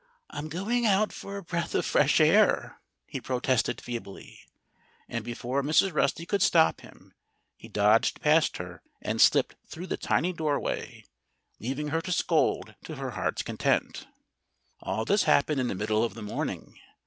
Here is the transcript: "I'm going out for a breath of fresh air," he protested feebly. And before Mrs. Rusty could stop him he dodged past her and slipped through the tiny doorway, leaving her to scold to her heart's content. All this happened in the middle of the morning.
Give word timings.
"I'm 0.31 0.49
going 0.49 0.87
out 0.87 1.13
for 1.13 1.37
a 1.37 1.43
breath 1.43 1.75
of 1.75 1.85
fresh 1.85 2.19
air," 2.19 2.81
he 3.05 3.21
protested 3.21 3.79
feebly. 3.79 4.39
And 5.07 5.23
before 5.23 5.61
Mrs. 5.61 5.93
Rusty 5.93 6.25
could 6.25 6.41
stop 6.41 6.81
him 6.81 7.13
he 7.55 7.67
dodged 7.67 8.19
past 8.19 8.57
her 8.57 8.81
and 8.99 9.21
slipped 9.21 9.57
through 9.67 9.85
the 9.85 9.97
tiny 9.97 10.33
doorway, 10.33 11.03
leaving 11.59 11.89
her 11.89 12.01
to 12.01 12.11
scold 12.11 12.73
to 12.85 12.95
her 12.95 13.11
heart's 13.11 13.43
content. 13.43 14.07
All 14.79 15.05
this 15.05 15.25
happened 15.25 15.61
in 15.61 15.67
the 15.67 15.75
middle 15.75 16.03
of 16.03 16.15
the 16.15 16.23
morning. 16.23 16.79